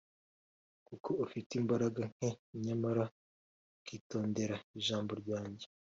[0.87, 2.29] kuko ufite imbaraga nke
[2.65, 3.03] nyamara
[3.79, 5.65] ukitondera ijambo ryanjye,